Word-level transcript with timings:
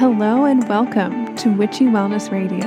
Hello 0.00 0.46
and 0.46 0.66
welcome 0.66 1.36
to 1.36 1.52
Witchy 1.52 1.84
Wellness 1.84 2.30
Radio. 2.30 2.66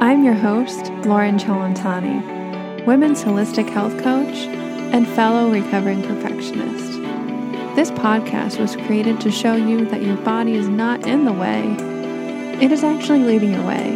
I'm 0.00 0.24
your 0.24 0.34
host, 0.34 0.90
Lauren 1.06 1.38
Chalantani, 1.38 2.84
women's 2.84 3.22
holistic 3.22 3.68
health 3.70 3.96
coach 4.02 4.34
and 4.92 5.06
fellow 5.06 5.52
recovering 5.52 6.02
perfectionist. 6.02 6.94
This 7.76 7.92
podcast 7.92 8.58
was 8.58 8.74
created 8.74 9.20
to 9.20 9.30
show 9.30 9.54
you 9.54 9.84
that 9.84 10.02
your 10.02 10.16
body 10.16 10.54
is 10.54 10.68
not 10.68 11.06
in 11.06 11.26
the 11.26 11.32
way, 11.32 11.76
it 12.60 12.72
is 12.72 12.82
actually 12.82 13.20
leading 13.20 13.52
your 13.52 13.64
way. 13.64 13.92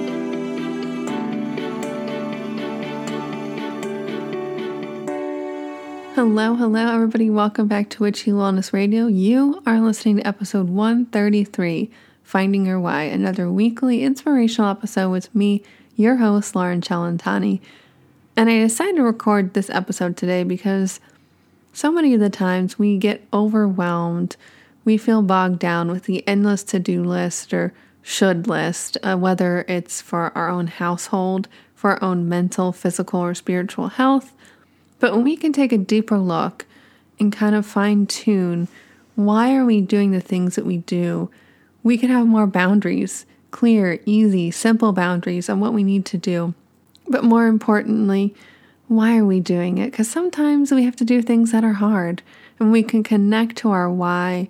Hello, 6.14 6.54
hello, 6.54 6.94
everybody. 6.94 7.28
Welcome 7.28 7.66
back 7.66 7.90
to 7.90 8.04
Witchy 8.04 8.30
Wellness 8.30 8.72
Radio. 8.72 9.08
You 9.08 9.60
are 9.66 9.80
listening 9.80 10.18
to 10.18 10.26
episode 10.28 10.68
133 10.68 11.90
Finding 12.26 12.66
Your 12.66 12.80
Why, 12.80 13.04
another 13.04 13.48
weekly 13.48 14.02
inspirational 14.02 14.68
episode 14.68 15.10
with 15.10 15.32
me, 15.32 15.62
your 15.94 16.16
host, 16.16 16.56
Lauren 16.56 16.80
Chalantani. 16.80 17.60
And 18.36 18.50
I 18.50 18.58
decided 18.58 18.96
to 18.96 19.04
record 19.04 19.54
this 19.54 19.70
episode 19.70 20.16
today 20.16 20.42
because 20.42 20.98
so 21.72 21.92
many 21.92 22.14
of 22.14 22.20
the 22.20 22.28
times 22.28 22.80
we 22.80 22.98
get 22.98 23.24
overwhelmed, 23.32 24.36
we 24.84 24.98
feel 24.98 25.22
bogged 25.22 25.60
down 25.60 25.88
with 25.88 26.06
the 26.06 26.26
endless 26.26 26.64
to 26.64 26.80
do 26.80 27.04
list 27.04 27.54
or 27.54 27.72
should 28.02 28.48
list, 28.48 28.98
uh, 29.04 29.16
whether 29.16 29.64
it's 29.68 30.00
for 30.00 30.36
our 30.36 30.48
own 30.48 30.66
household, 30.66 31.46
for 31.76 31.92
our 31.92 32.02
own 32.02 32.28
mental, 32.28 32.72
physical, 32.72 33.20
or 33.20 33.36
spiritual 33.36 33.86
health. 33.86 34.32
But 34.98 35.14
when 35.14 35.22
we 35.22 35.36
can 35.36 35.52
take 35.52 35.70
a 35.70 35.78
deeper 35.78 36.18
look 36.18 36.66
and 37.20 37.32
kind 37.32 37.54
of 37.54 37.64
fine 37.64 38.06
tune 38.06 38.66
why 39.14 39.54
are 39.54 39.64
we 39.64 39.80
doing 39.80 40.10
the 40.10 40.20
things 40.20 40.56
that 40.56 40.66
we 40.66 40.78
do, 40.78 41.30
we 41.86 41.96
can 41.96 42.10
have 42.10 42.26
more 42.26 42.48
boundaries, 42.48 43.26
clear, 43.52 44.00
easy, 44.04 44.50
simple 44.50 44.92
boundaries 44.92 45.48
on 45.48 45.60
what 45.60 45.72
we 45.72 45.84
need 45.84 46.04
to 46.04 46.18
do. 46.18 46.52
But 47.06 47.22
more 47.22 47.46
importantly, 47.46 48.34
why 48.88 49.16
are 49.16 49.24
we 49.24 49.38
doing 49.38 49.78
it? 49.78 49.92
Because 49.92 50.10
sometimes 50.10 50.72
we 50.72 50.82
have 50.82 50.96
to 50.96 51.04
do 51.04 51.22
things 51.22 51.52
that 51.52 51.62
are 51.62 51.74
hard, 51.74 52.24
and 52.58 52.72
we 52.72 52.82
can 52.82 53.04
connect 53.04 53.56
to 53.58 53.70
our 53.70 53.88
why, 53.88 54.48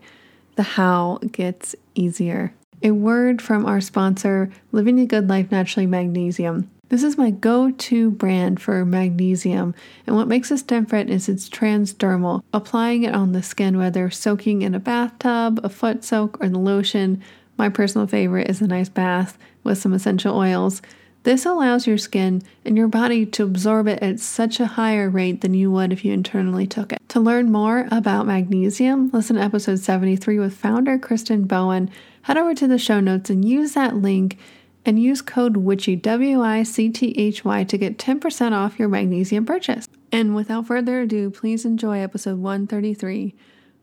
the 0.54 0.62
how 0.62 1.18
gets 1.30 1.76
easier. 1.94 2.54
A 2.82 2.92
word 2.92 3.42
from 3.42 3.66
our 3.66 3.82
sponsor, 3.82 4.50
Living 4.72 4.98
a 4.98 5.04
Good 5.04 5.28
Life 5.28 5.52
Naturally 5.52 5.86
Magnesium. 5.86 6.70
This 6.88 7.02
is 7.02 7.18
my 7.18 7.30
go 7.30 7.72
to 7.72 8.10
brand 8.12 8.60
for 8.60 8.84
magnesium, 8.84 9.74
and 10.06 10.14
what 10.14 10.28
makes 10.28 10.50
this 10.50 10.62
different 10.62 11.10
is 11.10 11.28
it's 11.28 11.48
transdermal. 11.48 12.42
Applying 12.52 13.02
it 13.02 13.14
on 13.14 13.32
the 13.32 13.42
skin, 13.42 13.76
whether 13.76 14.08
soaking 14.08 14.62
in 14.62 14.72
a 14.72 14.78
bathtub, 14.78 15.58
a 15.64 15.68
foot 15.68 16.04
soak, 16.04 16.40
or 16.40 16.48
the 16.48 16.58
lotion. 16.58 17.22
My 17.58 17.70
personal 17.70 18.06
favorite 18.06 18.48
is 18.48 18.60
a 18.60 18.68
nice 18.68 18.88
bath 18.88 19.36
with 19.64 19.78
some 19.78 19.94
essential 19.94 20.36
oils. 20.36 20.80
This 21.24 21.44
allows 21.44 21.88
your 21.88 21.98
skin 21.98 22.42
and 22.64 22.76
your 22.76 22.86
body 22.86 23.26
to 23.26 23.42
absorb 23.42 23.88
it 23.88 24.00
at 24.00 24.20
such 24.20 24.60
a 24.60 24.66
higher 24.66 25.10
rate 25.10 25.40
than 25.40 25.54
you 25.54 25.72
would 25.72 25.92
if 25.92 26.04
you 26.04 26.12
internally 26.12 26.68
took 26.68 26.92
it. 26.92 27.00
To 27.08 27.18
learn 27.18 27.50
more 27.50 27.88
about 27.90 28.28
magnesium, 28.28 29.10
listen 29.12 29.34
to 29.34 29.42
episode 29.42 29.80
73 29.80 30.38
with 30.38 30.54
founder 30.54 30.98
Kristen 31.00 31.42
Bowen. 31.46 31.90
Head 32.22 32.36
over 32.36 32.54
to 32.54 32.68
the 32.68 32.78
show 32.78 33.00
notes 33.00 33.28
and 33.28 33.44
use 33.44 33.72
that 33.72 33.96
link 33.96 34.38
and 34.86 35.02
use 35.02 35.20
code 35.20 35.56
WICHY, 35.56 35.96
W 35.96 36.40
I 36.40 36.62
C 36.62 36.88
T 36.88 37.12
H 37.18 37.44
Y, 37.44 37.64
to 37.64 37.76
get 37.76 37.98
10% 37.98 38.52
off 38.52 38.78
your 38.78 38.88
magnesium 38.88 39.44
purchase. 39.44 39.88
And 40.12 40.36
without 40.36 40.68
further 40.68 41.00
ado, 41.00 41.28
please 41.30 41.64
enjoy 41.64 41.98
episode 41.98 42.38
133 42.38 43.34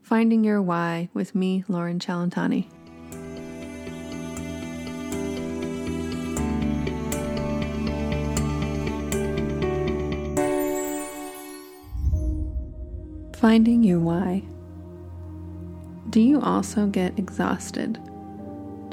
Finding 0.02 0.42
Your 0.42 0.62
Why 0.62 1.10
with 1.12 1.34
me, 1.34 1.62
Lauren 1.68 1.98
Chalantani. 1.98 2.66
Finding 13.36 13.84
your 13.84 14.00
why. 14.00 14.42
Do 16.08 16.18
you 16.18 16.40
also 16.40 16.86
get 16.86 17.18
exhausted 17.18 17.98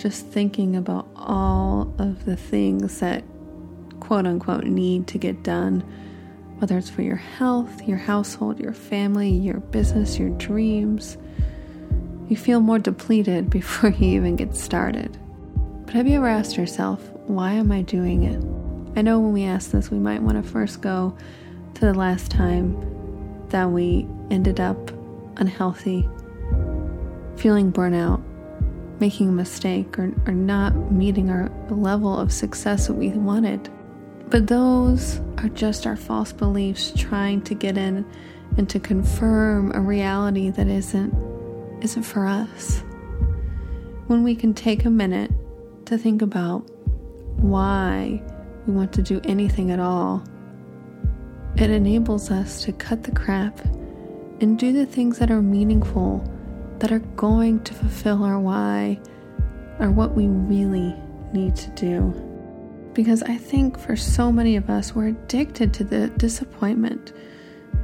just 0.01 0.25
thinking 0.27 0.75
about 0.75 1.07
all 1.15 1.93
of 1.99 2.25
the 2.25 2.35
things 2.35 2.99
that 3.01 3.23
quote 3.99 4.25
unquote 4.25 4.63
need 4.63 5.05
to 5.07 5.19
get 5.19 5.43
done, 5.43 5.81
whether 6.57 6.75
it's 6.77 6.89
for 6.89 7.03
your 7.03 7.17
health, 7.17 7.87
your 7.87 7.99
household, 7.99 8.59
your 8.59 8.73
family, 8.73 9.29
your 9.29 9.59
business, 9.59 10.17
your 10.17 10.31
dreams? 10.31 11.17
You 12.29 12.35
feel 12.35 12.61
more 12.61 12.79
depleted 12.79 13.49
before 13.51 13.91
you 13.91 14.15
even 14.15 14.35
get 14.35 14.55
started. 14.55 15.17
But 15.85 15.93
have 15.93 16.07
you 16.07 16.17
ever 16.17 16.27
asked 16.27 16.57
yourself, 16.57 17.01
why 17.27 17.53
am 17.53 17.71
I 17.71 17.83
doing 17.83 18.23
it? 18.23 18.97
I 18.97 19.03
know 19.03 19.19
when 19.19 19.33
we 19.33 19.43
ask 19.43 19.69
this, 19.69 19.91
we 19.91 19.99
might 19.99 20.23
want 20.23 20.43
to 20.43 20.49
first 20.49 20.81
go 20.81 21.15
to 21.75 21.81
the 21.81 21.93
last 21.93 22.31
time 22.31 22.75
that 23.49 23.69
we 23.69 24.07
ended 24.31 24.59
up 24.59 24.91
unhealthy, 25.37 26.09
feeling 27.35 27.71
burnout, 27.71 28.23
making 29.01 29.27
a 29.27 29.33
mistake, 29.33 29.99
or, 29.99 30.13
or 30.27 30.33
not 30.33 30.91
meeting 30.91 31.29
our 31.29 31.51
level 31.69 32.17
of 32.17 32.31
success 32.31 32.87
that 32.87 32.93
we 32.93 33.09
wanted. 33.09 33.69
But 34.29 34.47
those 34.47 35.19
are 35.39 35.49
just 35.49 35.85
our 35.85 35.97
false 35.97 36.31
beliefs 36.31 36.93
trying 36.95 37.41
to 37.41 37.53
get 37.53 37.77
in 37.77 38.05
and 38.57 38.69
to 38.69 38.79
confirm 38.79 39.73
a 39.73 39.81
reality 39.81 40.49
that 40.51 40.67
isn't 40.67 41.13
isn't 41.83 42.03
for 42.03 42.27
us. 42.27 42.83
When 44.07 44.23
we 44.23 44.35
can 44.35 44.53
take 44.53 44.85
a 44.85 44.89
minute 44.89 45.31
to 45.85 45.97
think 45.97 46.21
about 46.21 46.59
why 47.37 48.21
we 48.67 48.73
want 48.73 48.93
to 48.93 49.01
do 49.01 49.19
anything 49.23 49.71
at 49.71 49.79
all, 49.79 50.23
it 51.57 51.69
enables 51.69 52.29
us 52.29 52.63
to 52.63 52.71
cut 52.71 53.03
the 53.03 53.11
crap 53.11 53.59
and 54.41 54.57
do 54.57 54.71
the 54.71 54.85
things 54.85 55.17
that 55.19 55.31
are 55.31 55.41
meaningful, 55.41 56.23
that 56.81 56.91
are 56.91 56.99
going 57.15 57.63
to 57.63 57.75
fulfill 57.75 58.23
our 58.23 58.39
why, 58.39 58.99
are 59.77 59.91
what 59.91 60.15
we 60.15 60.25
really 60.25 60.95
need 61.31 61.55
to 61.55 61.69
do. 61.71 62.11
Because 62.93 63.21
I 63.21 63.37
think 63.37 63.79
for 63.79 63.95
so 63.95 64.31
many 64.31 64.55
of 64.55 64.67
us, 64.67 64.95
we're 64.95 65.09
addicted 65.09 65.75
to 65.75 65.83
the 65.83 66.07
disappointment, 66.17 67.13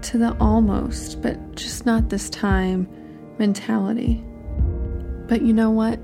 to 0.02 0.18
the 0.18 0.36
almost, 0.40 1.22
but 1.22 1.56
just 1.56 1.86
not 1.86 2.10
this 2.10 2.28
time 2.32 2.90
mentality. 3.38 4.24
But 5.28 5.44
you 5.44 5.54
know 5.54 5.70
what? 5.70 6.00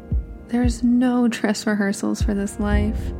There's 0.49 0.83
no 0.83 1.27
dress 1.29 1.65
rehearsals 1.65 2.21
for 2.21 2.35
this 2.35 2.59
life. 2.59 3.11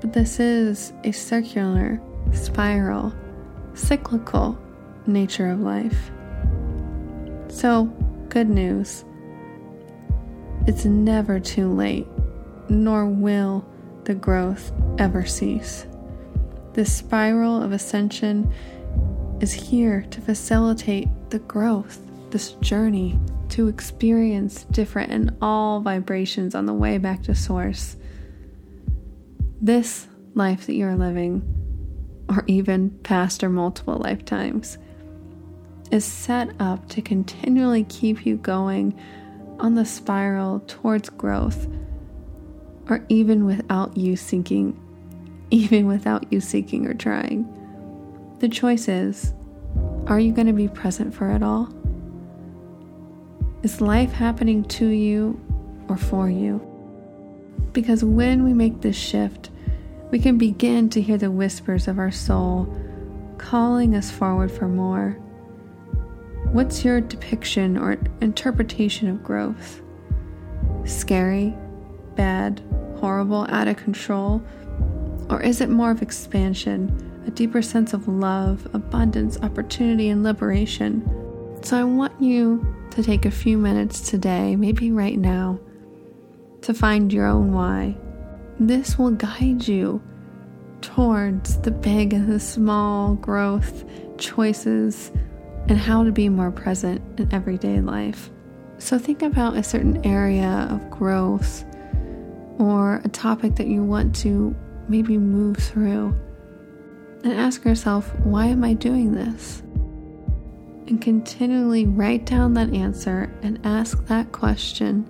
But 0.00 0.12
this 0.12 0.38
is 0.38 0.92
a 1.02 1.10
circular, 1.10 2.00
spiral, 2.32 3.12
cyclical 3.74 4.56
nature 5.04 5.50
of 5.50 5.60
life. 5.60 6.12
So, 7.48 7.92
good 8.30 8.48
news. 8.48 9.04
It's 10.66 10.84
never 10.84 11.40
too 11.40 11.72
late, 11.72 12.06
nor 12.68 13.04
will 13.06 13.66
the 14.04 14.14
growth 14.14 14.72
ever 14.98 15.26
cease. 15.26 15.86
This 16.72 16.92
spiral 16.92 17.60
of 17.60 17.72
ascension 17.72 18.52
is 19.40 19.52
here 19.52 20.06
to 20.10 20.20
facilitate 20.20 21.08
the 21.30 21.40
growth, 21.40 21.98
this 22.30 22.52
journey 22.52 23.18
to 23.48 23.66
experience 23.66 24.62
different 24.70 25.10
and 25.10 25.36
all 25.42 25.80
vibrations 25.80 26.54
on 26.54 26.66
the 26.66 26.72
way 26.72 26.98
back 26.98 27.24
to 27.24 27.34
source. 27.34 27.96
This 29.60 30.06
life 30.34 30.66
that 30.66 30.74
you're 30.74 30.96
living, 30.96 31.42
or 32.28 32.44
even 32.46 32.90
past 33.02 33.42
or 33.42 33.48
multiple 33.48 33.96
lifetimes, 33.96 34.78
is 35.90 36.04
set 36.04 36.50
up 36.60 36.88
to 36.90 37.02
continually 37.02 37.84
keep 37.84 38.24
you 38.24 38.36
going 38.36 38.98
on 39.58 39.74
the 39.74 39.84
spiral 39.84 40.62
towards 40.66 41.10
growth, 41.10 41.68
or 42.88 43.04
even 43.08 43.44
without 43.44 43.96
you 43.96 44.16
seeking, 44.16 44.78
even 45.50 45.86
without 45.86 46.32
you 46.32 46.40
seeking 46.40 46.86
or 46.86 46.94
trying. 46.94 47.46
The 48.38 48.48
choice 48.48 48.88
is 48.88 49.34
are 50.06 50.18
you 50.18 50.32
going 50.32 50.46
to 50.46 50.52
be 50.52 50.66
present 50.66 51.14
for 51.14 51.30
it 51.30 51.42
all? 51.42 51.72
Is 53.62 53.80
life 53.80 54.12
happening 54.12 54.64
to 54.64 54.88
you 54.88 55.40
or 55.88 55.96
for 55.96 56.28
you? 56.28 56.66
Because 57.72 58.02
when 58.02 58.42
we 58.42 58.52
make 58.52 58.80
this 58.80 58.96
shift, 58.96 59.50
we 60.10 60.18
can 60.18 60.38
begin 60.38 60.88
to 60.90 61.00
hear 61.00 61.18
the 61.18 61.30
whispers 61.30 61.86
of 61.86 61.98
our 61.98 62.10
soul 62.10 62.74
calling 63.38 63.94
us 63.94 64.10
forward 64.10 64.50
for 64.50 64.66
more. 64.66 65.16
What's 66.52 66.84
your 66.84 67.00
depiction 67.00 67.78
or 67.78 67.96
interpretation 68.20 69.06
of 69.08 69.22
growth? 69.22 69.80
Scary, 70.84 71.54
bad, 72.16 72.60
horrible, 72.96 73.46
out 73.50 73.68
of 73.68 73.76
control? 73.76 74.42
Or 75.28 75.40
is 75.40 75.60
it 75.60 75.68
more 75.68 75.92
of 75.92 76.02
expansion, 76.02 77.22
a 77.24 77.30
deeper 77.30 77.62
sense 77.62 77.92
of 77.92 78.08
love, 78.08 78.66
abundance, 78.74 79.38
opportunity, 79.42 80.08
and 80.08 80.24
liberation? 80.24 81.08
So 81.62 81.78
I 81.78 81.84
want 81.84 82.20
you 82.20 82.66
to 82.90 83.02
take 83.04 83.26
a 83.26 83.30
few 83.30 83.56
minutes 83.56 84.10
today, 84.10 84.56
maybe 84.56 84.90
right 84.90 85.16
now, 85.20 85.60
to 86.62 86.74
find 86.74 87.12
your 87.12 87.26
own 87.26 87.52
why. 87.52 87.96
This 88.58 88.98
will 88.98 89.12
guide 89.12 89.68
you 89.68 90.02
towards 90.80 91.58
the 91.58 91.70
big 91.70 92.12
and 92.12 92.28
the 92.28 92.40
small 92.40 93.14
growth 93.14 93.84
choices 94.18 95.12
and 95.68 95.78
how 95.78 96.04
to 96.04 96.12
be 96.12 96.28
more 96.28 96.50
present 96.50 97.02
in 97.18 97.32
everyday 97.32 97.80
life. 97.80 98.30
So, 98.78 98.98
think 98.98 99.22
about 99.22 99.56
a 99.56 99.62
certain 99.62 100.04
area 100.06 100.66
of 100.70 100.90
growth 100.90 101.64
or 102.58 103.00
a 103.04 103.08
topic 103.08 103.56
that 103.56 103.66
you 103.66 103.82
want 103.82 104.14
to 104.16 104.54
maybe 104.88 105.18
move 105.18 105.56
through 105.56 106.14
and 107.22 107.32
ask 107.32 107.64
yourself, 107.64 108.14
why 108.20 108.46
am 108.46 108.64
I 108.64 108.72
doing 108.74 109.12
this? 109.12 109.62
And 110.86 111.00
continually 111.00 111.86
write 111.86 112.26
down 112.26 112.54
that 112.54 112.72
answer 112.74 113.32
and 113.42 113.60
ask 113.64 114.04
that 114.06 114.32
question 114.32 115.08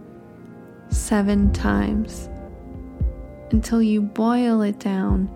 seven 0.91 1.53
times 1.53 2.29
until 3.53 3.81
you 3.81 4.03
boil 4.03 4.63
it 4.63 4.79
down 4.79 5.29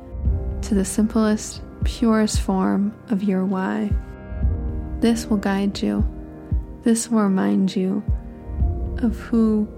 to 0.63 0.75
the 0.75 0.85
simplest, 0.85 1.63
purest 1.85 2.41
form 2.41 2.95
of 3.09 3.23
your 3.23 3.45
why. 3.45 3.91
This 5.05 5.27
will 5.27 5.37
guide 5.37 5.83
you. 5.83 6.03
This 6.83 7.11
will 7.11 7.25
remind 7.25 7.77
you 7.77 8.03
of 9.03 9.19
who 9.19 9.69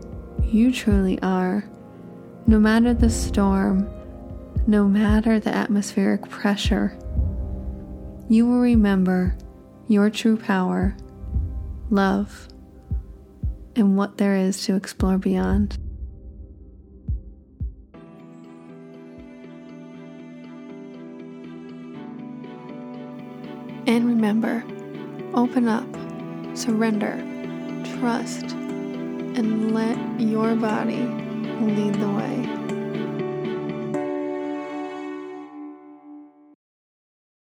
you 0.44 0.70
truly 0.70 1.20
are, 1.20 1.68
no 2.46 2.60
matter 2.60 2.94
the 2.94 3.10
storm, 3.10 3.90
no 4.68 4.86
matter 4.86 5.40
the 5.40 5.50
atmospheric 5.50 6.30
pressure. 6.30 6.96
You 8.28 8.46
will 8.46 8.60
remember 8.60 9.36
your 9.88 10.10
true 10.10 10.36
power, 10.36 10.96
love, 11.90 12.46
and 13.74 13.96
what 13.96 14.18
there 14.18 14.36
is 14.36 14.64
to 14.66 14.76
explore 14.76 15.18
beyond. 15.18 15.76
And 23.88 24.06
remember, 24.06 24.62
open 25.36 25.68
up, 25.68 25.86
surrender, 26.56 27.16
trust, 27.98 28.52
and 28.52 29.74
let 29.74 29.98
your 30.18 30.54
body 30.54 31.02
lead 31.60 31.94
the 31.94 32.08
way. 32.08 32.65